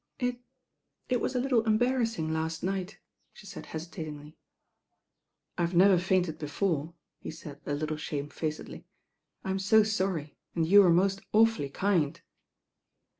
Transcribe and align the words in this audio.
"It— 0.17 0.41
it 1.09 1.21
was 1.21 1.35
a 1.35 1.39
little 1.39 1.63
embarrassing 1.65 2.33
last 2.33 2.63
night," 2.63 2.97
she 3.33 3.45
said 3.45 3.67
hesitatingly. 3.67 4.35
"I've 5.59 5.75
never 5.75 5.99
fainted 5.99 6.39
before," 6.39 6.95
he 7.19 7.29
said 7.29 7.61
a 7.67 7.75
little 7.75 7.97
shame 7.97 8.27
facedly. 8.29 8.87
"I'm 9.43 9.59
so 9.59 9.83
sorry, 9.83 10.35
and 10.55 10.67
you 10.67 10.79
were 10.81 10.89
most 10.89 11.21
awfully 11.33 11.69
kind." 11.69 12.19